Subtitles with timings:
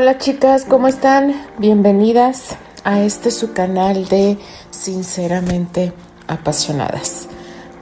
[0.00, 1.34] Hola chicas, ¿cómo están?
[1.58, 4.38] Bienvenidas a este su canal de
[4.70, 5.92] Sinceramente
[6.26, 7.28] Apasionadas.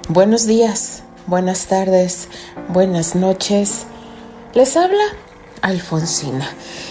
[0.09, 2.27] Buenos días, buenas tardes,
[2.71, 3.85] buenas noches.
[4.53, 5.05] Les habla
[5.63, 6.45] Alfonsina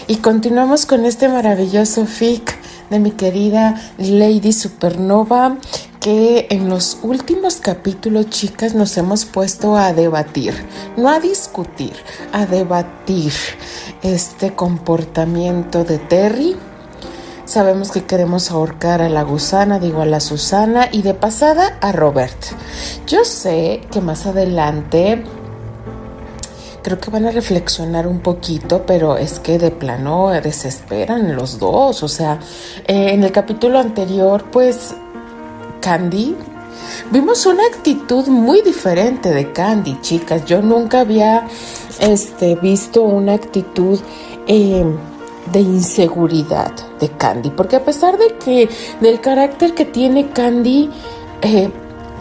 [0.06, 2.56] y continuamos con este maravilloso fic
[2.88, 5.58] de mi querida Lady Supernova
[6.00, 10.54] que en los últimos capítulos, chicas, nos hemos puesto a debatir,
[10.96, 11.94] no a discutir,
[12.32, 13.32] a debatir
[14.02, 16.56] este comportamiento de Terry.
[17.44, 21.92] Sabemos que queremos ahorcar a la gusana, digo a la Susana, y de pasada a
[21.92, 22.38] Robert.
[23.06, 25.24] Yo sé que más adelante
[26.82, 32.02] creo que van a reflexionar un poquito, pero es que de plano desesperan los dos.
[32.02, 32.38] O sea,
[32.86, 34.94] eh, en el capítulo anterior, pues
[35.88, 36.36] Candy,
[37.10, 40.44] vimos una actitud muy diferente de Candy, chicas.
[40.44, 41.48] Yo nunca había
[41.98, 43.98] este, visto una actitud
[44.46, 44.84] eh,
[45.50, 48.68] de inseguridad de Candy, porque a pesar de que
[49.00, 50.90] del carácter que tiene Candy,
[51.40, 51.70] eh,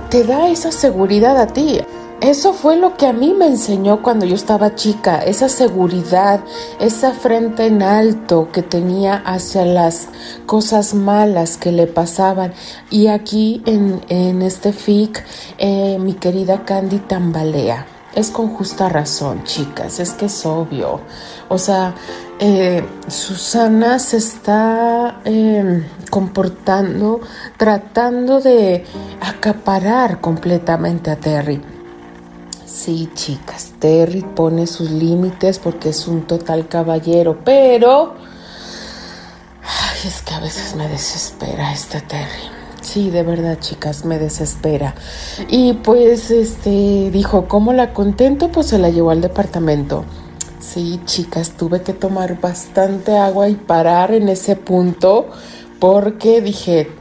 [0.10, 1.82] te da esa seguridad a ti.
[2.22, 6.44] Eso fue lo que a mí me enseñó cuando yo estaba chica, esa seguridad,
[6.80, 10.08] esa frente en alto que tenía hacia las
[10.48, 12.54] cosas malas que le pasaban.
[12.90, 15.24] Y aquí en, en este fic,
[15.60, 17.86] eh, mi querida Candy tambalea.
[18.16, 21.02] Es con justa razón, chicas, es que es obvio.
[21.50, 21.94] O sea,
[22.40, 27.22] eh, Susana se está em, comportando,
[27.58, 28.86] tratando de
[29.22, 31.77] acaparar completamente a Terry.
[32.68, 38.16] Sí, chicas, Terry pone sus límites porque es un total caballero, pero...
[39.64, 42.52] Ay, es que a veces me desespera este Terry.
[42.82, 44.96] Sí, de verdad, chicas, me desespera.
[45.48, 48.52] Y pues, este, dijo, ¿cómo la contento?
[48.52, 50.04] Pues se la llevó al departamento.
[50.60, 55.30] Sí, chicas, tuve que tomar bastante agua y parar en ese punto
[55.80, 56.92] porque dije,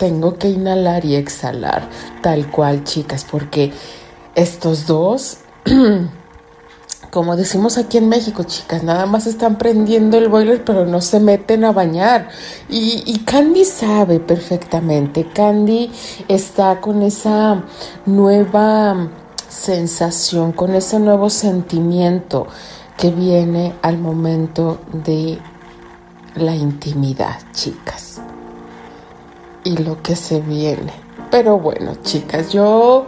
[0.00, 1.88] tengo que inhalar y exhalar,
[2.20, 3.72] tal cual, chicas, porque
[4.34, 5.38] estos dos,
[7.10, 11.18] como decimos aquí en México, chicas, nada más están prendiendo el boiler, pero no se
[11.18, 12.28] meten a bañar.
[12.68, 15.26] Y, Candy sabe perfectamente.
[15.26, 15.90] Candy
[16.28, 17.64] está con esa
[18.06, 19.08] nueva
[19.48, 22.46] sensación, con ese nuevo sentimiento
[22.96, 25.38] que viene al momento de
[26.36, 28.20] la intimidad, chicas.
[29.64, 30.92] Y lo que se viene.
[31.30, 33.06] Pero bueno, chicas, yo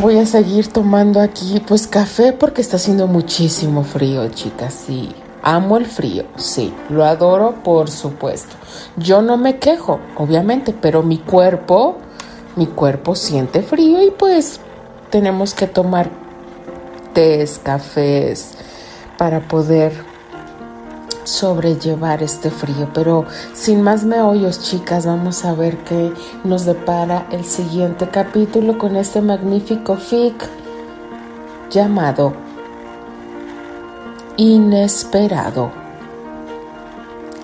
[0.00, 4.84] Voy a seguir tomando aquí pues café porque está haciendo muchísimo frío, chicas.
[4.86, 8.54] Sí, amo el frío, sí, lo adoro por supuesto.
[8.96, 11.96] Yo no me quejo, obviamente, pero mi cuerpo,
[12.54, 14.60] mi cuerpo siente frío y pues
[15.10, 16.10] tenemos que tomar
[17.12, 18.52] tés, cafés
[19.16, 19.92] para poder
[21.28, 22.88] sobrellevar este frío.
[22.92, 26.12] Pero sin más meollos, chicas, vamos a ver qué
[26.44, 30.48] nos depara el siguiente capítulo con este magnífico fic
[31.70, 32.32] llamado
[34.36, 35.70] Inesperado.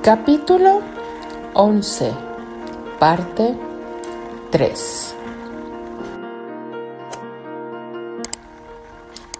[0.02, 0.80] Capítulo
[1.54, 2.12] 11,
[2.98, 3.54] parte
[4.50, 5.14] 3.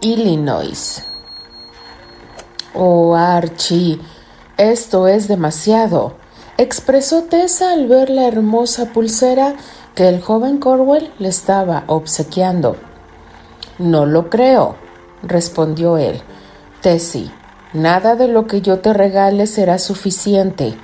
[0.00, 1.02] Illinois.
[2.74, 4.00] Oh, Archie,
[4.56, 6.14] esto es demasiado,
[6.58, 9.54] expresó Tessa al ver la hermosa pulsera
[9.94, 12.76] que el joven Corwell le estaba obsequiando.
[13.78, 14.76] No lo creo,
[15.22, 16.20] respondió él.
[16.80, 17.32] Tessie,
[17.72, 20.76] nada de lo que yo te regale será suficiente,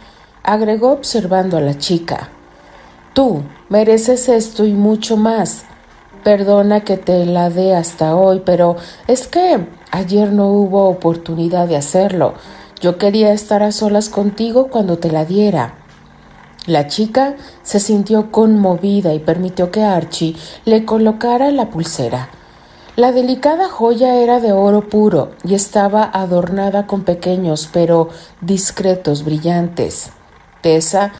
[0.43, 2.31] agregó observando a la chica.
[3.13, 5.65] Tú mereces esto y mucho más.
[6.25, 8.77] Perdona que te la dé hasta hoy, pero
[9.07, 12.35] es que ayer no hubo oportunidad de hacerlo.
[12.81, 15.75] Yo quería estar a solas contigo cuando te la diera.
[16.67, 22.31] La chica se sintió conmovida y permitió que Archie le colocara la pulsera.
[22.97, 28.09] La delicada joya era de oro puro y estaba adornada con pequeños pero
[28.41, 30.11] discretos brillantes.
[30.61, 31.13] Tessa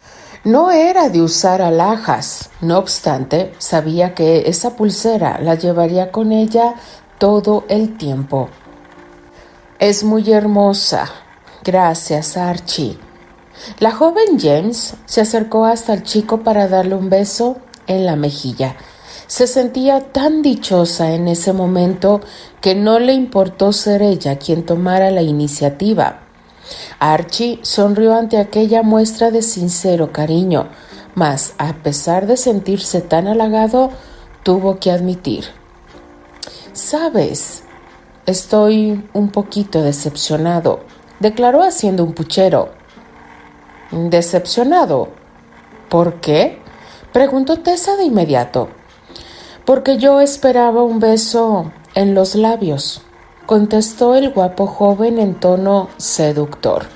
[0.45, 6.75] no era de usar alhajas, no obstante, sabía que esa pulsera la llevaría con ella
[7.19, 8.49] todo el tiempo.
[9.79, 11.11] Es muy hermosa,
[11.65, 12.99] Gracias, Archie.
[13.79, 18.77] La joven James se acercó hasta el chico para darle un beso en la mejilla.
[19.27, 22.21] Se sentía tan dichosa en ese momento
[22.61, 26.21] que no le importó ser ella quien tomara la iniciativa.
[26.99, 30.69] Archie sonrió ante aquella muestra de sincero cariño,
[31.15, 33.91] mas a pesar de sentirse tan halagado,
[34.43, 35.45] tuvo que admitir.
[36.73, 37.65] Sabes,
[38.27, 40.81] estoy un poquito decepcionado.
[41.21, 42.71] Declaró haciendo un puchero.
[43.93, 45.09] Decepcionado.
[45.89, 46.59] ¿Por qué?
[47.13, 48.69] preguntó Tessa de inmediato.
[49.65, 53.03] Porque yo esperaba un beso en los labios,
[53.47, 56.87] contestó el guapo joven en tono seductor.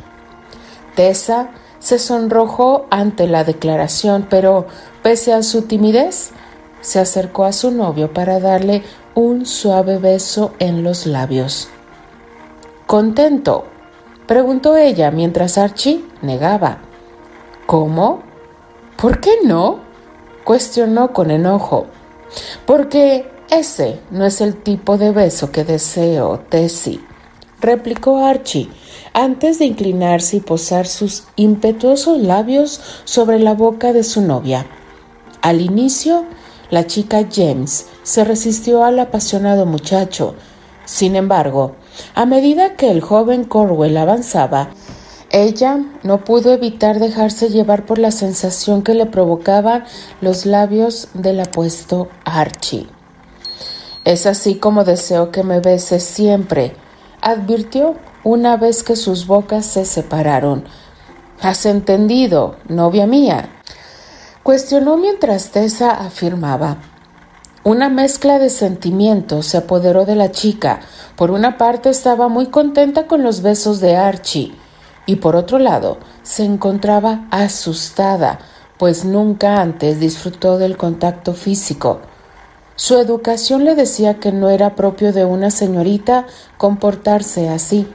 [0.95, 4.67] Tessa se sonrojó ante la declaración, pero
[5.03, 6.31] pese a su timidez,
[6.81, 8.83] se acercó a su novio para darle
[9.15, 11.69] un suave beso en los labios.
[12.87, 13.67] ¿Contento?
[14.27, 16.79] Preguntó ella mientras Archie negaba.
[17.67, 18.23] ¿Cómo?
[18.97, 19.81] ¿Por qué no?
[20.45, 21.87] cuestionó con enojo.
[22.67, 27.01] Porque ese no es el tipo de beso que deseo, Tessie,
[27.61, 28.69] replicó Archie,
[29.13, 34.67] antes de inclinarse y posar sus impetuosos labios sobre la boca de su novia.
[35.41, 36.25] Al inicio,
[36.71, 40.35] la chica James se resistió al apasionado muchacho.
[40.85, 41.77] Sin embargo,
[42.15, 44.71] a medida que el joven Corwell avanzaba,
[45.31, 49.85] ella no pudo evitar dejarse llevar por la sensación que le provocaban
[50.21, 52.87] los labios del apuesto Archie.
[54.05, 56.77] Es así como deseo que me beses siempre,
[57.21, 60.65] advirtió una vez que sus bocas se separaron.
[61.41, 63.49] ¿Has entendido, novia mía?
[64.43, 66.94] Cuestionó mientras Tessa afirmaba.
[67.65, 70.81] Una mezcla de sentimientos se apoderó de la chica.
[71.17, 74.55] Por una parte estaba muy contenta con los besos de Archie
[75.07, 78.39] y por otro lado se encontraba asustada,
[78.77, 82.03] pues nunca antes disfrutó del contacto físico.
[82.77, 86.27] Su educación le decía que no era propio de una señorita
[86.59, 87.89] comportarse así.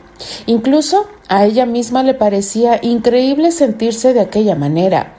[0.47, 5.18] Incluso a ella misma le parecía increíble sentirse de aquella manera.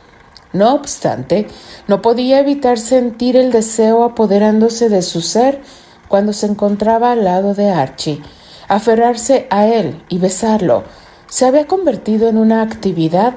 [0.53, 1.47] No obstante,
[1.87, 5.61] no podía evitar sentir el deseo apoderándose de su ser
[6.09, 8.23] cuando se encontraba al lado de Archie.
[8.69, 10.85] Aferrarse a él y besarlo
[11.29, 13.35] se había convertido en una actividad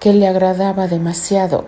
[0.00, 1.66] que le agradaba demasiado.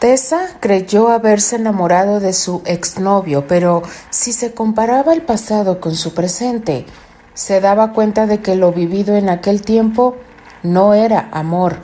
[0.00, 6.12] Tessa creyó haberse enamorado de su exnovio, pero si se comparaba el pasado con su
[6.12, 6.84] presente,
[7.32, 10.16] se daba cuenta de que lo vivido en aquel tiempo
[10.62, 11.78] no era amor.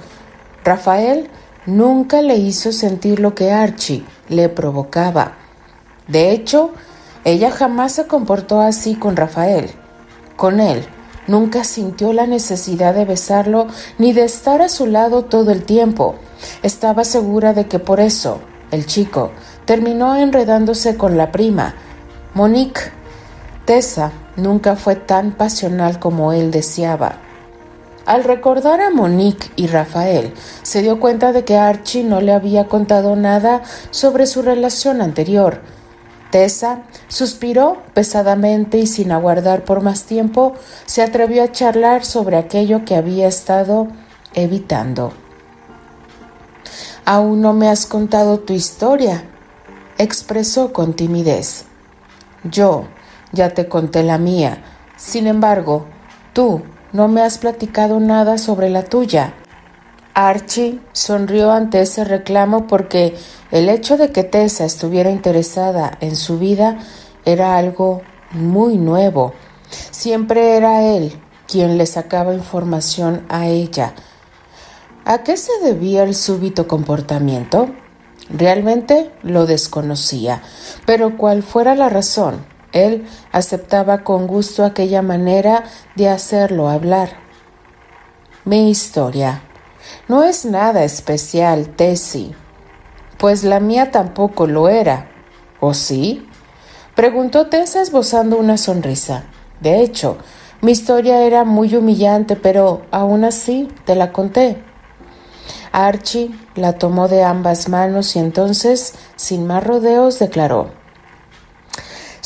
[0.65, 1.31] Rafael
[1.67, 5.35] nunca le hizo sentir lo que Archie le provocaba.
[6.09, 6.73] De hecho,
[7.25, 9.71] ella jamás se comportó así con Rafael.
[10.37, 10.85] Con él,
[11.27, 13.67] nunca sintió la necesidad de besarlo
[13.99, 16.17] ni de estar a su lado todo el tiempo.
[16.63, 18.41] Estaba segura de que por eso,
[18.71, 19.33] el chico,
[19.67, 21.75] terminó enredándose con la prima.
[22.35, 22.81] Monique,
[23.67, 27.19] Tessa, nunca fue tan pasional como él deseaba.
[28.07, 30.33] Al recordar a Monique y Rafael,
[30.63, 35.61] se dio cuenta de que Archie no le había contado nada sobre su relación anterior.
[36.31, 40.55] Tessa suspiró pesadamente y sin aguardar por más tiempo
[40.87, 43.89] se atrevió a charlar sobre aquello que había estado
[44.35, 45.13] evitando.
[47.05, 49.25] Aún no me has contado tu historia,
[49.99, 51.65] expresó con timidez.
[52.45, 52.85] Yo
[53.33, 54.63] ya te conté la mía.
[54.97, 55.87] Sin embargo,
[56.33, 59.35] tú no me has platicado nada sobre la tuya.
[60.15, 63.17] Archie sonrió ante ese reclamo porque
[63.51, 66.79] el hecho de que Tessa estuviera interesada en su vida
[67.25, 69.35] era algo muy nuevo.
[69.91, 71.13] Siempre era él
[71.47, 73.95] quien le sacaba información a ella.
[75.05, 77.71] ¿A qué se debía el súbito comportamiento?
[78.29, 80.43] Realmente lo desconocía,
[80.87, 85.65] pero cual fuera la razón, él aceptaba con gusto aquella manera
[85.97, 87.11] de hacerlo hablar.
[88.45, 89.43] Mi historia.
[90.09, 92.35] No es nada especial, Tessie.
[93.19, 95.11] Pues la mía tampoco lo era.
[95.59, 96.27] ¿O sí?
[96.95, 99.25] Preguntó Tessa esbozando una sonrisa.
[99.61, 100.17] De hecho,
[100.63, 104.63] mi historia era muy humillante, pero aún así te la conté.
[105.73, 110.80] Archie la tomó de ambas manos y entonces, sin más rodeos, declaró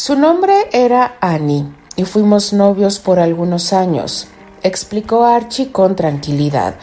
[0.06, 1.64] su nombre era Annie
[1.96, 4.28] y fuimos novios por algunos años,
[4.62, 6.74] explicó Archie con tranquilidad.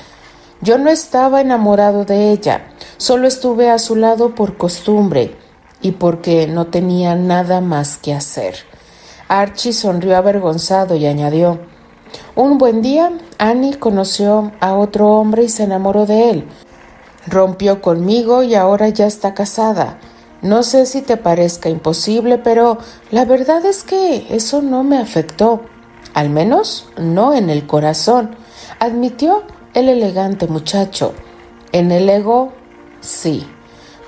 [0.62, 5.36] Yo no estaba enamorado de ella, solo estuve a su lado por costumbre
[5.84, 8.56] y porque no tenía nada más que hacer.
[9.28, 11.60] Archie sonrió avergonzado y añadió
[12.34, 16.48] Un buen día, Annie conoció a otro hombre y se enamoró de él.
[17.28, 20.00] Rompió conmigo y ahora ya está casada.
[20.42, 22.80] No sé si te parezca imposible, pero
[23.12, 25.62] la verdad es que eso no me afectó,
[26.16, 28.36] al menos no en el corazón,
[28.80, 29.44] admitió
[29.76, 31.14] el elegante muchacho.
[31.72, 32.54] En el ego,
[33.02, 33.46] sí,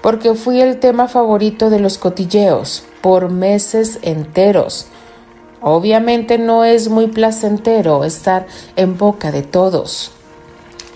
[0.01, 4.87] porque fui el tema favorito de los cotilleos por meses enteros.
[5.61, 10.11] Obviamente no es muy placentero estar en boca de todos.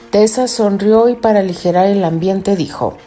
[0.09, 2.97] Tessa sonrió y para aligerar el ambiente dijo,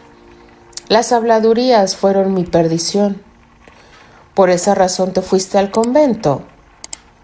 [0.91, 3.21] Las habladurías fueron mi perdición.
[4.33, 6.41] ¿Por esa razón te fuiste al convento?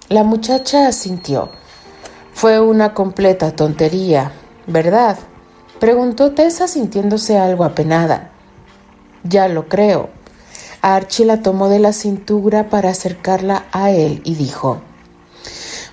[0.08, 1.50] La muchacha asintió.
[2.32, 4.32] Fue una completa tontería,
[4.68, 5.20] ¿verdad?
[5.82, 8.32] Preguntó Tessa sintiéndose algo apenada.
[9.26, 10.12] Ya lo creo.
[10.82, 14.80] Archie la tomó de la cintura para acercarla a él y dijo,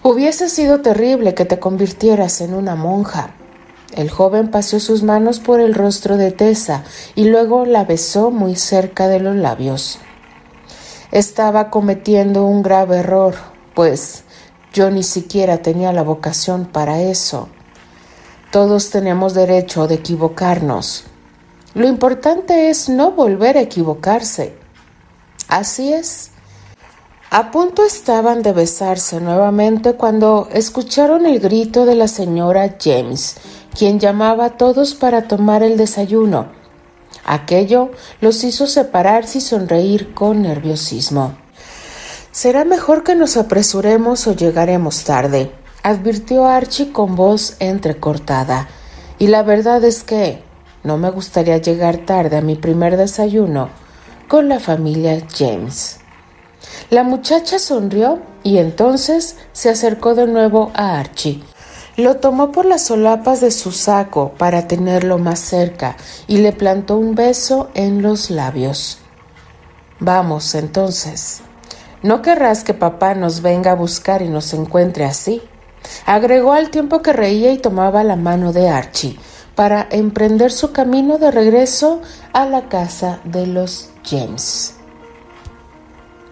[0.05, 3.35] Hubiese sido terrible que te convirtieras en una monja.
[3.95, 6.85] El joven paseó sus manos por el rostro de Tessa
[7.15, 9.99] y luego la besó muy cerca de los labios.
[11.13, 13.35] Estaba cometiendo un grave error,
[13.75, 14.25] pues
[14.73, 17.49] yo ni siquiera tenía la vocación para eso.
[18.51, 21.05] Todos tenemos derecho de equivocarnos.
[21.75, 24.57] Lo importante es no volver a equivocarse.
[25.49, 26.33] Así es.
[27.31, 33.37] A punto estaban de besarse nuevamente cuando escucharon el grito de la señora James,
[33.77, 36.47] quien llamaba a todos para tomar el desayuno.
[37.25, 37.91] Aquello
[38.21, 41.37] los hizo separarse y sonreír con nerviosismo.
[42.31, 45.53] Será mejor que nos apresuremos o llegaremos tarde,
[45.83, 48.69] advirtió Archie con voz entrecortada.
[49.19, 50.43] Y la verdad es que
[50.83, 53.71] no me gustaría llegar tarde a mi primer desayuno
[54.29, 55.99] con la familia James.
[56.91, 61.43] La muchacha sonrió y entonces se acercó de nuevo a Archie.
[61.97, 65.97] Lo tomó por las solapas de su saco para tenerlo más cerca
[66.27, 68.99] y le plantó un beso en los labios.
[70.01, 71.43] Vamos, entonces.
[72.03, 75.41] ¿No querrás que papá nos venga a buscar y nos encuentre así?
[76.05, 79.19] Agregó al tiempo que reía y tomaba la mano de Archie
[79.55, 82.01] para emprender su camino de regreso
[82.33, 84.75] a la casa de los James.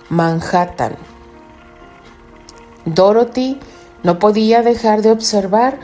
[0.08, 0.96] Manhattan.
[2.84, 3.60] Dorothy
[4.02, 5.78] no podía dejar de observar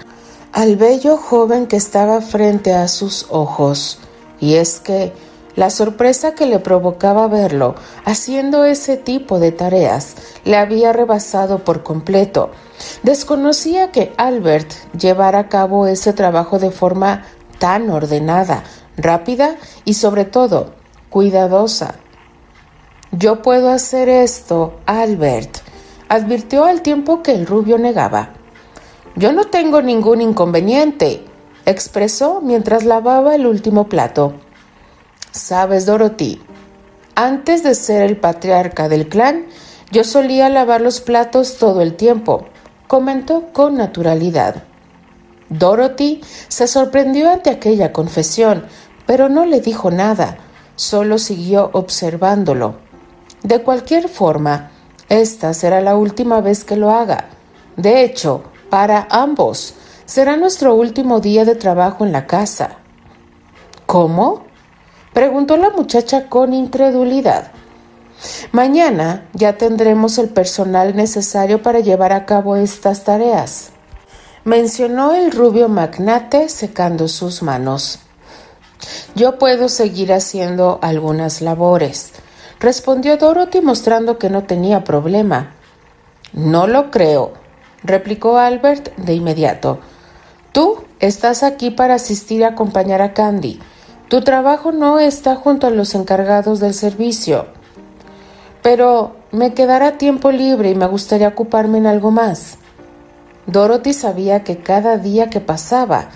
[0.52, 3.98] al bello joven que estaba frente a sus ojos,
[4.40, 5.12] y es que
[5.56, 11.82] la sorpresa que le provocaba verlo haciendo ese tipo de tareas le había rebasado por
[11.82, 12.50] completo.
[13.02, 17.24] Desconocía que Albert llevara a cabo ese trabajo de forma
[17.58, 18.62] tan ordenada,
[18.96, 20.74] rápida y sobre todo
[21.10, 21.96] cuidadosa.
[23.10, 25.58] Yo puedo hacer esto, Albert,
[26.08, 28.30] advirtió al tiempo que el rubio negaba.
[29.16, 31.24] Yo no tengo ningún inconveniente,
[31.66, 34.34] expresó mientras lavaba el último plato.
[35.30, 36.40] Sabes, Dorothy,
[37.14, 39.46] antes de ser el patriarca del clan,
[39.90, 42.46] yo solía lavar los platos todo el tiempo,
[42.86, 44.62] comentó con naturalidad.
[45.48, 48.66] Dorothy se sorprendió ante aquella confesión,
[49.06, 50.38] pero no le dijo nada,
[50.76, 52.76] solo siguió observándolo.
[53.42, 54.70] De cualquier forma,
[55.08, 57.26] esta será la última vez que lo haga.
[57.76, 59.74] De hecho, para ambos,
[60.06, 62.78] será nuestro último día de trabajo en la casa.
[63.86, 64.44] ¿Cómo?
[65.12, 67.52] preguntó la muchacha con incredulidad.
[68.52, 73.72] Mañana ya tendremos el personal necesario para llevar a cabo estas tareas
[74.48, 77.98] mencionó el rubio magnate secando sus manos.
[79.14, 82.12] Yo puedo seguir haciendo algunas labores,
[82.60, 85.54] respondió Dorothy mostrando que no tenía problema.
[86.32, 87.32] No lo creo,
[87.82, 89.80] replicó Albert de inmediato.
[90.52, 93.60] Tú estás aquí para asistir y acompañar a Candy.
[94.08, 97.46] Tu trabajo no está junto a los encargados del servicio.
[98.62, 102.58] Pero me quedará tiempo libre y me gustaría ocuparme en algo más.
[103.46, 106.08] Dorothy sabía que cada día que pasaba,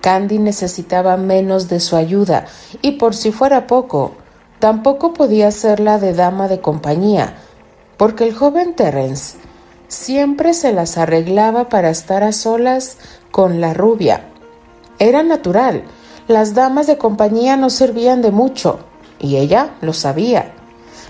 [0.00, 2.46] Candy necesitaba menos de su ayuda,
[2.80, 4.12] y por si fuera poco,
[4.58, 7.34] tampoco podía ser la de dama de compañía,
[7.96, 9.36] porque el joven Terence
[9.88, 12.98] siempre se las arreglaba para estar a solas
[13.30, 14.24] con la rubia.
[14.98, 15.84] Era natural,
[16.26, 18.80] las damas de compañía no servían de mucho,
[19.18, 20.52] y ella lo sabía.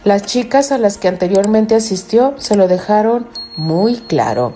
[0.04, 3.26] Las chicas a las que anteriormente asistió se lo dejaron
[3.56, 4.54] muy claro.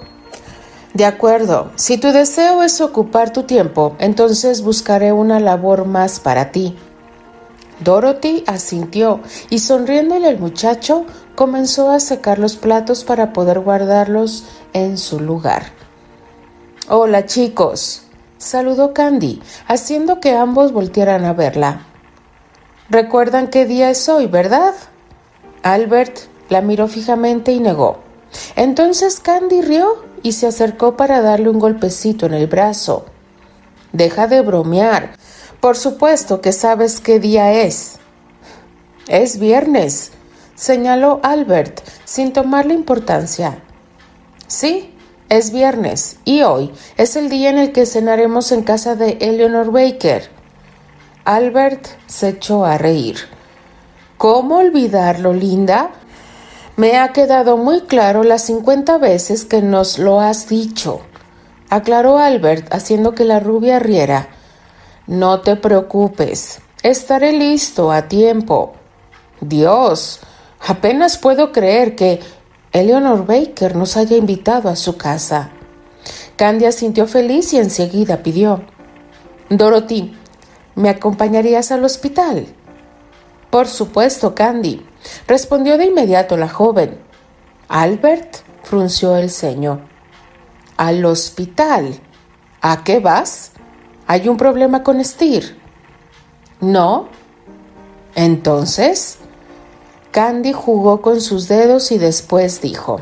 [0.94, 6.52] De acuerdo, si tu deseo es ocupar tu tiempo, entonces buscaré una labor más para
[6.52, 6.76] ti.
[7.82, 9.20] Dorothy asintió
[9.50, 15.66] y sonriéndole al muchacho comenzó a secar los platos para poder guardarlos en su lugar.
[16.88, 18.02] Hola chicos,
[18.38, 21.86] saludó Candy, haciendo que ambos voltearan a verla.
[22.90, 24.74] Recuerdan qué día es hoy, ¿verdad?
[25.62, 28.00] Albert la miró fijamente y negó.
[28.56, 33.06] Entonces Candy rió y se acercó para darle un golpecito en el brazo.
[33.92, 35.14] Deja de bromear.
[35.62, 38.00] Por supuesto que sabes qué día es.
[39.06, 40.10] Es viernes,
[40.56, 43.62] señaló Albert sin tomarle importancia.
[44.48, 44.92] Sí,
[45.28, 49.70] es viernes y hoy es el día en el que cenaremos en casa de Eleanor
[49.70, 50.30] Baker.
[51.24, 53.18] Albert se echó a reír.
[54.18, 55.92] ¿Cómo olvidarlo, Linda?
[56.76, 61.02] Me ha quedado muy claro las cincuenta veces que nos lo has dicho,
[61.70, 64.28] aclaró Albert, haciendo que la rubia riera.
[65.06, 68.74] No te preocupes, estaré listo a tiempo.
[69.40, 70.20] Dios,
[70.66, 72.20] apenas puedo creer que
[72.72, 75.50] Eleanor Baker nos haya invitado a su casa.
[76.36, 78.62] Candia sintió feliz y enseguida pidió
[79.56, 80.16] Dorothy,
[80.74, 82.46] ¿me acompañarías al hospital?
[83.50, 84.86] Por supuesto, Candy,
[85.26, 86.98] respondió de inmediato la joven.
[87.68, 89.86] Albert frunció el ceño.
[90.78, 92.00] Al hospital.
[92.62, 93.51] ¿A qué vas?
[94.06, 95.56] ¿Hay un problema con Steer?
[96.60, 97.08] No.
[98.14, 99.18] Entonces,
[100.10, 103.00] Candy jugó con sus dedos y después dijo,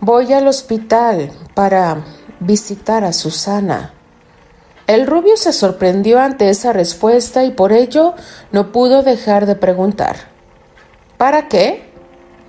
[0.00, 2.04] Voy al hospital para
[2.40, 3.92] visitar a Susana.
[4.86, 8.14] El rubio se sorprendió ante esa respuesta y por ello
[8.52, 10.16] no pudo dejar de preguntar.
[11.16, 11.90] ¿Para qué?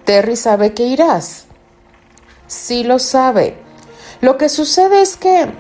[0.06, 1.46] Terry sabe que irás.
[2.48, 3.58] Sí lo sabe.
[4.22, 5.52] Lo que sucede es que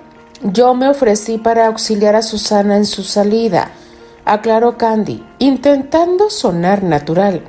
[0.44, 3.72] yo me ofrecí para auxiliar a Susana en su salida,
[4.26, 7.44] aclaró Candy, intentando sonar natural.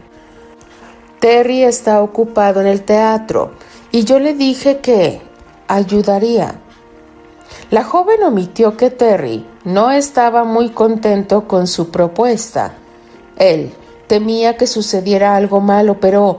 [1.21, 3.53] Terry está ocupado en el teatro
[3.91, 5.21] y yo le dije que
[5.67, 6.61] ayudaría.
[7.71, 12.75] La joven omitió que Terry no estaba muy contento con su propuesta.
[13.37, 13.73] Él
[14.07, 16.39] temía que sucediera algo malo, pero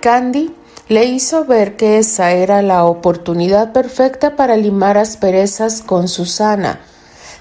[0.00, 0.54] Candy
[0.90, 6.80] le hizo ver que esa era la oportunidad perfecta para limar asperezas con Susana.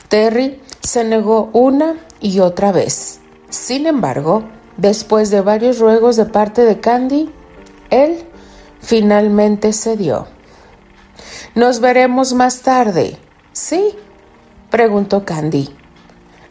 [0.07, 3.19] Terry se negó una y otra vez.
[3.49, 4.45] Sin embargo,
[4.79, 7.29] Después de varios ruegos de parte de Candy,
[7.89, 8.23] él
[8.79, 10.27] finalmente cedió.
[11.53, 13.17] Nos veremos más tarde.
[13.51, 13.93] ¿Sí?
[14.69, 15.67] preguntó Candy.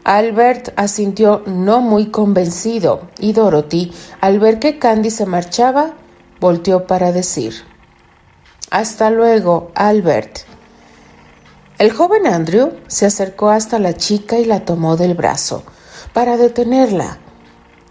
[0.05, 5.95] Albert asintió no muy convencido y Dorothy, al ver que Candy se marchaba,
[6.41, 7.55] volteó para decir
[8.71, 10.41] Hasta luego, Albert.
[11.79, 15.63] El joven Andrew se acercó hasta la chica y la tomó del brazo
[16.13, 17.19] para detenerla.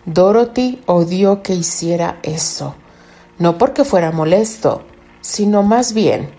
[0.05, 2.75] Dorothy odió que hiciera eso,
[3.37, 4.83] no porque fuera molesto,
[5.21, 6.37] sino más bien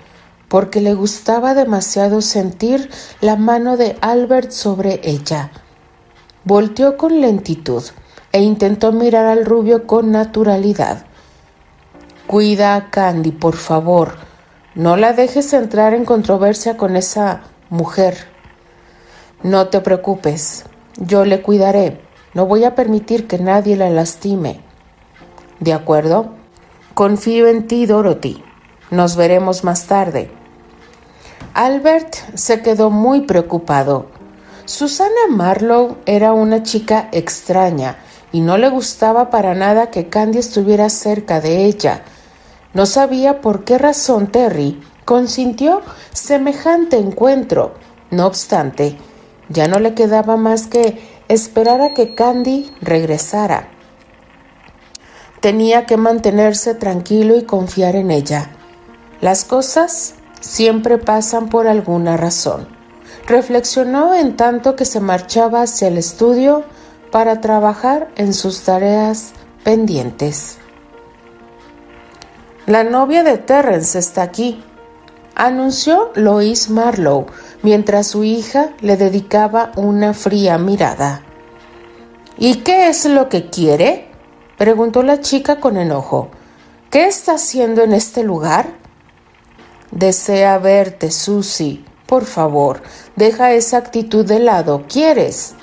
[0.49, 2.91] porque le gustaba demasiado sentir
[3.21, 5.51] la mano de Albert sobre ella.
[6.45, 7.83] Volteó con lentitud
[8.33, 11.05] e intentó mirar al rubio con naturalidad.
[12.29, 14.17] Cuida a Candy, por favor.
[14.75, 18.29] No la dejes entrar en controversia con esa mujer.
[19.43, 20.67] No te preocupes,
[20.99, 22.03] yo le cuidaré.
[22.35, 24.61] No voy a permitir que nadie la lastime.
[25.59, 26.35] ¿De acuerdo?
[26.93, 28.45] Confío en ti, Dorothy.
[28.91, 30.31] Nos veremos más tarde.
[31.55, 34.09] Albert se quedó muy preocupado.
[34.67, 37.97] Susana Marlowe era una chica extraña
[38.33, 42.03] y no le gustaba para nada que Candy estuviera cerca de ella.
[42.75, 47.75] No sabía por qué razón Terry consintió semejante encuentro.
[48.11, 48.99] No obstante,
[49.49, 53.69] ya no le quedaba más que esperar a que Candy regresara.
[55.41, 58.51] Tenía que mantenerse tranquilo y confiar en ella.
[59.21, 62.69] Las cosas siempre pasan por alguna razón.
[63.27, 66.65] Reflexionó en tanto que se marchaba hacia el estudio
[67.11, 69.33] para trabajar en sus tareas
[69.65, 70.59] pendientes.
[72.69, 74.63] La novia de Terrence está aquí,
[75.35, 77.25] anunció Lois Marlowe
[77.63, 81.23] mientras su hija le dedicaba una fría mirada.
[82.37, 84.11] ¿Y qué es lo que quiere?
[84.59, 86.29] preguntó la chica con enojo.
[86.91, 88.67] ¿Qué está haciendo en este lugar?
[89.91, 91.87] Desea verte, Susy.
[92.05, 92.83] Por favor,
[93.17, 94.85] deja esa actitud de lado.
[94.87, 95.55] ¿Quieres?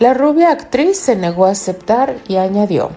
[0.00, 2.90] La rubia actriz se negó a aceptar y añadió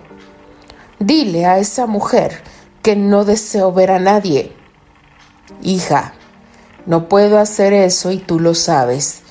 [0.97, 2.48] Dile a esa mujer
[2.81, 4.53] que no deseo ver a nadie.
[5.61, 6.13] Hija,
[6.85, 9.21] no puedo hacer eso y tú lo sabes.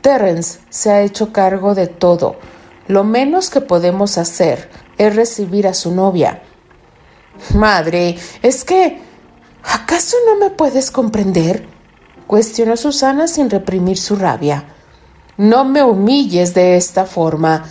[0.00, 2.36] Terence se ha hecho cargo de todo.
[2.88, 6.42] Lo menos que podemos hacer es recibir a su novia.
[7.54, 9.00] Madre, es que...
[9.62, 11.66] ¿acaso no me puedes comprender?
[12.26, 14.64] cuestionó Susana sin reprimir su rabia.
[15.36, 17.64] No me humilles de esta forma.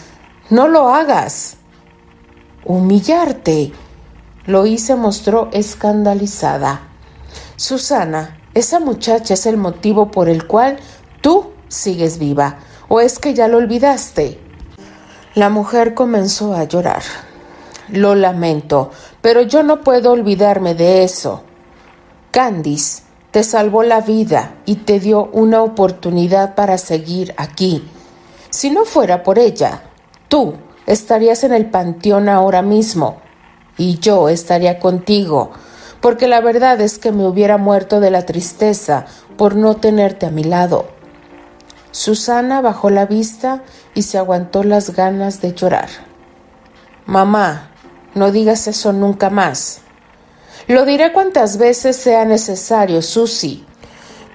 [0.49, 1.57] No lo hagas.
[2.65, 3.71] Humillarte.
[4.51, 6.81] Lo hice mostró escandalizada.
[7.55, 10.77] Susana, esa muchacha es el motivo por el cual
[11.21, 12.57] tú sigues viva.
[12.89, 14.41] ¿O es que ya lo olvidaste?
[15.35, 17.01] La mujer comenzó a llorar.
[17.87, 21.43] Lo lamento, pero yo no puedo olvidarme de eso.
[22.31, 27.89] Candice te salvó la vida y te dio una oportunidad para seguir aquí.
[28.49, 29.83] Si no fuera por ella,
[30.27, 30.55] tú
[30.87, 33.30] estarías en el panteón ahora mismo
[33.81, 35.49] y yo estaría contigo,
[36.01, 40.29] porque la verdad es que me hubiera muerto de la tristeza por no tenerte a
[40.29, 40.85] mi lado.
[41.89, 43.63] Susana bajó la vista
[43.95, 45.89] y se aguantó las ganas de llorar.
[47.07, 47.71] Mamá,
[48.13, 49.81] no digas eso nunca más.
[50.67, 53.65] Lo diré cuantas veces sea necesario, Susy.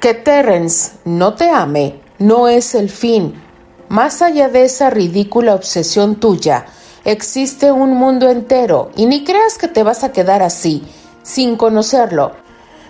[0.01, 3.41] Que Terence no te ame no es el fin.
[3.89, 6.67] Más allá de esa ridícula obsesión tuya,
[7.07, 10.83] existe un mundo entero y ni creas que te vas a quedar así,
[11.23, 12.33] sin conocerlo.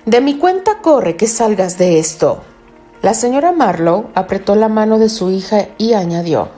[0.07, 2.43] De mi cuenta corre que salgas de esto.
[3.03, 6.49] La señora Marlowe apretó la mano de su hija y añadió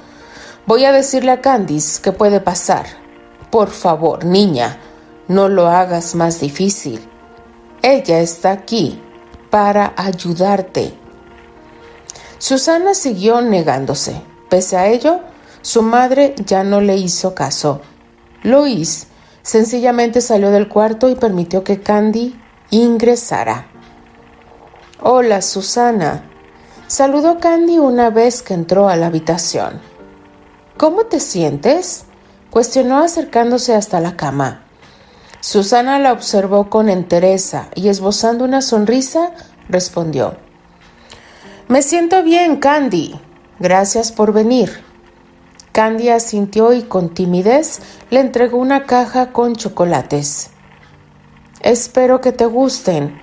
[0.67, 2.87] Voy a decirle a Candice que puede pasar.
[3.51, 4.79] Por favor, niña,
[5.27, 7.09] no lo hagas más difícil.
[7.81, 9.01] Ella está aquí
[9.49, 10.93] para ayudarte.
[12.37, 14.21] Susana siguió negándose.
[14.51, 15.21] Pese a ello,
[15.63, 17.81] su madre ya no le hizo caso.
[18.43, 19.09] Luis
[19.43, 22.39] sencillamente salió del cuarto y permitió que Candy
[22.71, 23.67] ingresara.
[25.01, 26.25] Hola, Susana.
[26.87, 29.81] Saludó Candy una vez que entró a la habitación.
[30.77, 32.05] ¿Cómo te sientes?
[32.51, 34.65] cuestionó acercándose hasta la cama.
[35.41, 39.33] Susana la observó con entereza y esbozando una sonrisa,
[39.69, 40.37] respondió
[41.69, 43.21] Me siento bien, Candy.
[43.61, 44.88] Gracias por venir.
[45.79, 47.79] Candy asintió y con timidez
[48.11, 50.51] le entregó una caja con chocolates.
[51.61, 53.23] Espero que te gusten,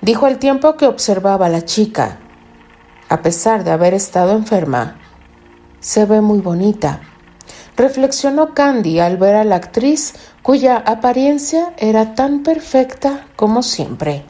[0.00, 2.20] dijo al tiempo que observaba a la chica.
[3.08, 4.96] A pesar de haber estado enferma,
[5.80, 7.00] se ve muy bonita
[7.76, 14.22] reflexionó Candy al ver a la actriz cuya apariencia era tan perfecta como siempre.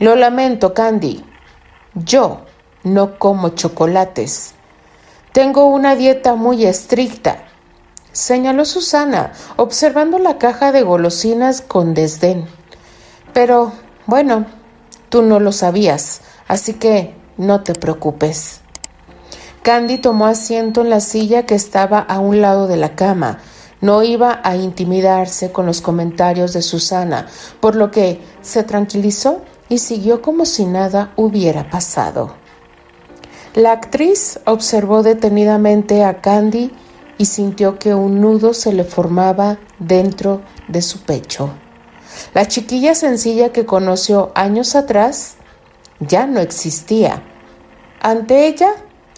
[0.00, 1.24] Lo lamento, Candy.
[1.94, 2.46] Yo
[2.82, 4.56] no como chocolates.
[5.32, 7.44] Tengo una dieta muy estricta,
[8.12, 12.46] señaló Susana, observando la caja de golosinas con desdén.
[13.32, 13.72] Pero,
[14.04, 14.44] bueno,
[15.08, 18.60] tú no lo sabías, así que no te preocupes.
[19.62, 23.38] Candy tomó asiento en la silla que estaba a un lado de la cama.
[23.80, 27.26] No iba a intimidarse con los comentarios de Susana,
[27.60, 29.40] por lo que se tranquilizó
[29.70, 32.41] y siguió como si nada hubiera pasado.
[33.54, 36.72] La actriz observó detenidamente a Candy
[37.18, 41.50] y sintió que un nudo se le formaba dentro de su pecho.
[42.32, 45.34] La chiquilla sencilla que conoció años atrás
[46.00, 47.22] ya no existía.
[48.00, 48.70] Ante ella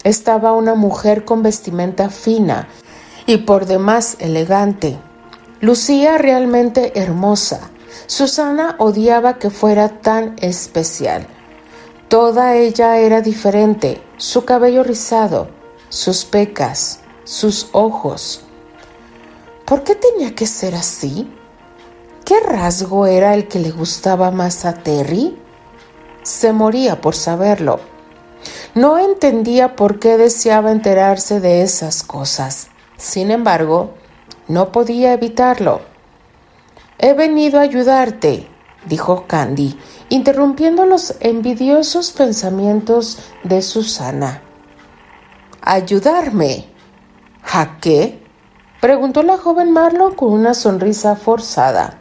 [0.02, 2.66] estaba una mujer con vestimenta fina
[3.26, 4.98] y por demás elegante.
[5.60, 7.70] Lucía realmente hermosa.
[8.06, 11.28] Susana odiaba que fuera tan especial.
[12.14, 15.48] Toda ella era diferente, su cabello rizado,
[15.88, 18.44] sus pecas, sus ojos.
[19.64, 21.28] ¿Por qué tenía que ser así?
[22.24, 25.36] ¿Qué rasgo era el que le gustaba más a Terry?
[26.22, 27.80] Se moría por saberlo
[28.74, 32.68] no entendía por qué deseaba enterarse de esas cosas.
[32.96, 33.94] Sin embargo,
[34.48, 35.80] no podía evitarlo.
[36.98, 38.48] He venido a ayudarte,
[38.86, 44.42] dijo Candy, interrumpiendo los envidiosos pensamientos de Susana.
[45.62, 46.66] ¿Ayudarme?
[47.52, 48.22] ¿A qué?
[48.80, 52.00] preguntó la joven Marlowe con una sonrisa forzada.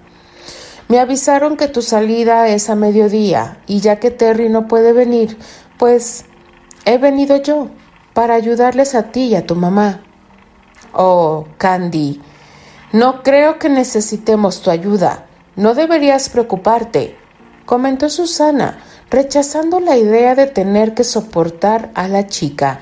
[0.90, 5.38] Me avisaron que tu salida es a mediodía y ya que Terry no puede venir,
[5.78, 6.26] pues
[6.86, 7.70] He venido yo
[8.14, 10.02] para ayudarles a ti y a tu mamá.
[10.92, 12.22] Oh, Candy,
[12.92, 15.28] no creo que necesitemos tu ayuda.
[15.56, 17.18] No deberías preocuparte,
[17.66, 22.80] comentó Susana, rechazando la idea de tener que soportar a la chica.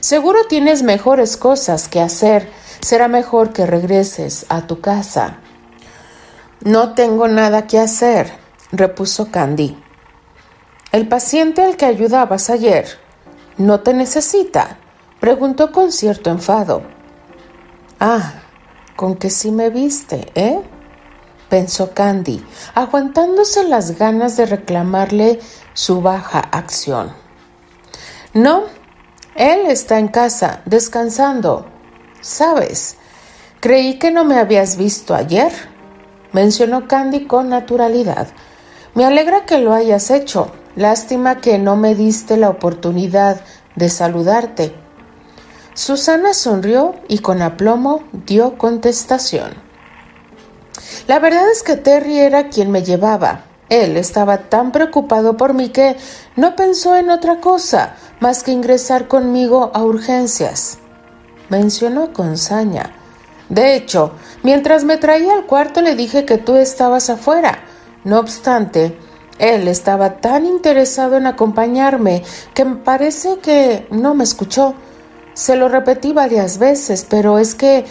[0.00, 2.48] Seguro tienes mejores cosas que hacer.
[2.80, 5.38] Será mejor que regreses a tu casa.
[6.62, 8.32] No tengo nada que hacer,
[8.72, 9.76] repuso Candy.
[10.92, 12.98] El paciente al que ayudabas ayer
[13.60, 14.78] ¿No te necesita?
[15.20, 16.82] preguntó con cierto enfado.
[17.98, 18.32] Ah,
[18.96, 20.62] con que sí me viste, ¿eh?
[21.50, 22.42] Pensó Candy,
[22.74, 25.40] aguantándose las ganas de reclamarle
[25.74, 27.12] su baja acción.
[28.32, 28.62] No,
[29.34, 31.66] él está en casa, descansando.
[32.22, 32.96] ¿Sabes?
[33.60, 35.52] Creí que no me habías visto ayer,
[36.32, 38.28] mencionó Candy con naturalidad.
[38.94, 40.50] Me alegra que lo hayas hecho.
[40.76, 43.40] Lástima que no me diste la oportunidad
[43.74, 44.74] de saludarte.
[45.74, 49.69] Susana sonrió y con aplomo dio contestación.
[51.06, 53.44] La verdad es que Terry era quien me llevaba.
[53.68, 55.96] Él estaba tan preocupado por mí que
[56.36, 60.78] no pensó en otra cosa más que ingresar conmigo a urgencias.
[61.48, 62.92] Mencionó con saña.
[63.48, 64.12] De hecho,
[64.42, 67.60] mientras me traía al cuarto le dije que tú estabas afuera.
[68.04, 68.96] No obstante,
[69.38, 72.22] él estaba tan interesado en acompañarme
[72.54, 74.74] que me parece que no me escuchó.
[75.32, 77.84] Se lo repetí varias veces, pero es que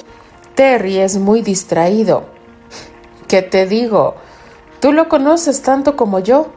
[0.55, 2.38] Terry es muy distraído.
[3.29, 4.15] ¿Qué te digo?
[4.79, 6.47] Tú lo conoces tanto como yo.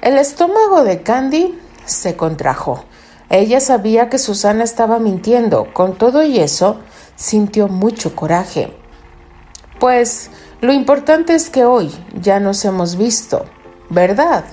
[0.00, 2.84] El estómago de Candy se contrajo.
[3.30, 5.74] Ella sabía que Susana estaba mintiendo.
[5.74, 6.78] Con todo y eso,
[7.16, 8.72] sintió mucho coraje.
[9.80, 13.44] Pues lo importante es que hoy ya nos hemos visto,
[13.88, 14.44] ¿verdad?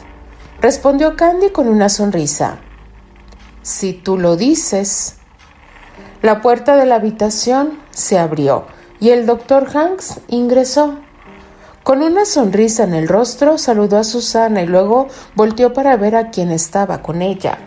[0.62, 2.58] respondió Candy con una sonrisa.
[3.62, 5.18] Si tú lo dices.
[6.24, 8.66] La puerta de la habitación se abrió
[9.00, 11.00] y el doctor Hanks ingresó.
[11.84, 16.32] Con una sonrisa en el rostro saludó a Susana y luego volteó para ver a
[16.32, 17.58] quien estaba con ella.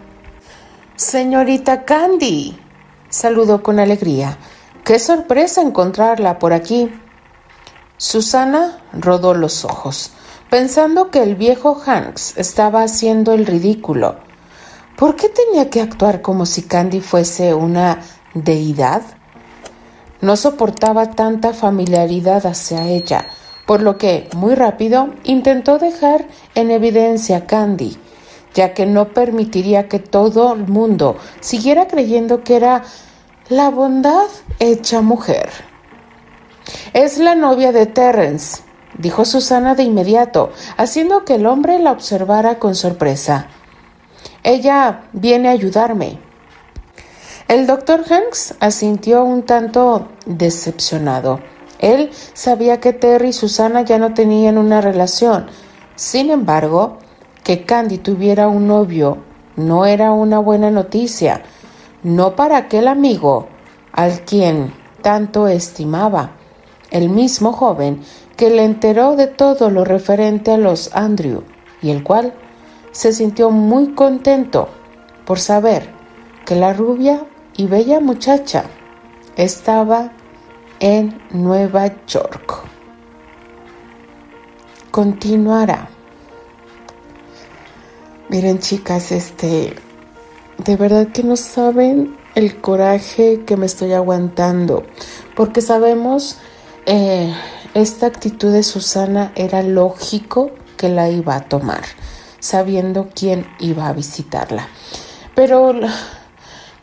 [0.97, 2.59] Señorita Candy,
[3.09, 4.37] saludó con alegría.
[4.85, 6.91] Qué sorpresa encontrarla por aquí.
[7.97, 10.13] Susana rodó los ojos,
[10.51, 14.19] pensando que el viejo Hanks estaba haciendo el ridículo.
[14.97, 18.03] ¿Por qué tenía que actuar como si Candy fuese una
[18.35, 19.03] deidad?
[20.21, 23.29] No soportaba tanta familiaridad hacia ella,
[23.67, 27.97] por lo que, muy rápido, intentó dejar en evidencia a Candy,
[28.53, 32.83] ya que no permitiría que todo el mundo siguiera creyendo que era
[33.49, 34.27] la bondad
[34.59, 35.51] hecha mujer.
[36.93, 38.63] Es la novia de Terrence,
[38.99, 43.49] dijo Susana de inmediato, haciendo que el hombre la observara con sorpresa.
[44.43, 46.30] Ella viene a ayudarme.
[47.51, 51.41] El doctor Hanks asintió un tanto decepcionado.
[51.81, 55.47] Él sabía que Terry y Susana ya no tenían una relación.
[55.97, 56.99] Sin embargo,
[57.43, 59.19] que Candy tuviera un novio
[59.57, 61.43] no era una buena noticia,
[62.05, 63.49] no para aquel amigo
[63.91, 66.37] al quien tanto estimaba,
[66.93, 68.01] el mismo joven
[68.37, 71.43] que le enteró de todo lo referente a los Andrew
[71.83, 72.33] y el cual
[72.93, 74.69] se sintió muy contento
[75.25, 75.91] por saber
[76.47, 77.27] que la rubia
[77.61, 78.65] y bella muchacha
[79.37, 80.13] estaba
[80.79, 82.55] en Nueva York.
[84.91, 85.91] Continuará.
[88.31, 89.75] Miren chicas, este,
[90.57, 94.87] de verdad que no saben el coraje que me estoy aguantando,
[95.37, 96.39] porque sabemos
[96.87, 97.31] eh,
[97.75, 101.83] esta actitud de Susana era lógico que la iba a tomar
[102.39, 104.67] sabiendo quién iba a visitarla.
[105.35, 105.75] Pero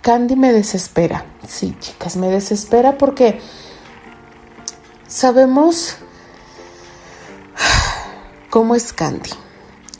[0.07, 1.25] Candy me desespera.
[1.45, 3.41] Sí, chicas, me desespera porque
[5.05, 5.95] sabemos
[8.49, 9.31] cómo es Candy.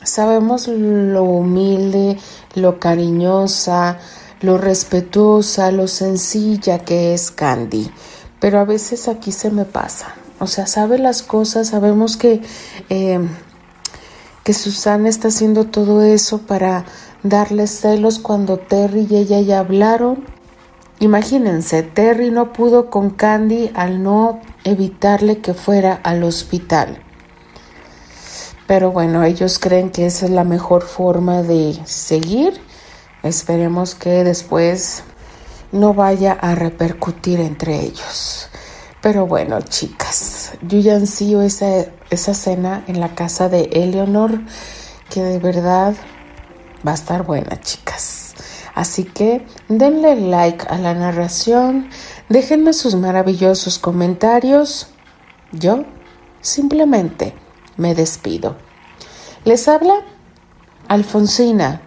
[0.05, 2.17] Sabemos lo humilde,
[2.55, 3.99] lo cariñosa,
[4.39, 7.91] lo respetuosa, lo sencilla que es Candy.
[8.39, 10.15] Pero a veces aquí se me pasa.
[10.39, 12.41] O sea, sabe las cosas, sabemos que
[12.87, 13.27] eh,
[14.45, 16.85] que Susana está haciendo todo eso para
[17.29, 20.25] darle celos cuando Terry y ella ya hablaron.
[20.99, 27.03] Imagínense, Terry no pudo con Candy al no evitarle que fuera al hospital.
[28.67, 32.59] Pero bueno, ellos creen que esa es la mejor forma de seguir.
[33.23, 35.03] Esperemos que después
[35.71, 38.49] no vaya a repercutir entre ellos.
[39.01, 44.41] Pero bueno, chicas, yo ya ansío esa, esa cena en la casa de Eleanor,
[45.09, 45.95] que de verdad
[46.85, 48.35] va a estar buena, chicas.
[48.75, 51.89] Así que denle like a la narración,
[52.29, 54.89] déjenme sus maravillosos comentarios.
[55.51, 55.85] Yo
[56.41, 57.33] simplemente
[57.77, 58.55] me despido.
[59.45, 59.95] Les habla
[60.87, 61.81] Alfonsina,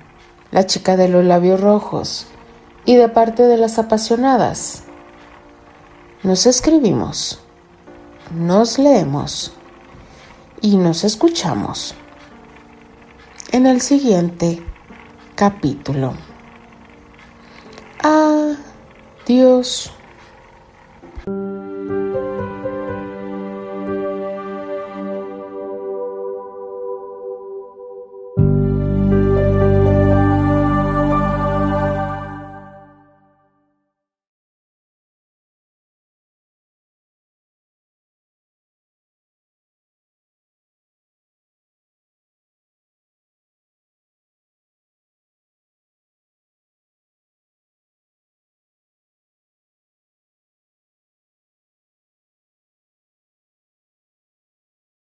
[0.50, 2.26] la chica de los labios rojos,
[2.84, 4.84] y de parte de las apasionadas
[6.22, 7.40] nos escribimos,
[8.34, 9.52] nos leemos
[10.60, 11.94] y nos escuchamos
[13.52, 14.62] en el siguiente
[15.40, 16.12] capítulo.
[18.04, 19.90] Adiós.